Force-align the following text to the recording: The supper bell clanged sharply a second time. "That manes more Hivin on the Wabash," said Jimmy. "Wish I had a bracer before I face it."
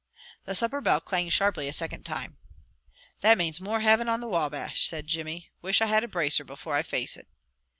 The 0.45 0.55
supper 0.55 0.81
bell 0.81 0.99
clanged 0.99 1.31
sharply 1.31 1.67
a 1.67 1.73
second 1.73 2.05
time. 2.07 2.37
"That 3.19 3.37
manes 3.37 3.61
more 3.61 3.81
Hivin 3.81 4.09
on 4.09 4.19
the 4.19 4.27
Wabash," 4.27 4.83
said 4.87 5.05
Jimmy. 5.05 5.51
"Wish 5.61 5.79
I 5.79 5.85
had 5.85 6.03
a 6.03 6.07
bracer 6.07 6.43
before 6.43 6.73
I 6.73 6.81
face 6.81 7.15
it." 7.15 7.27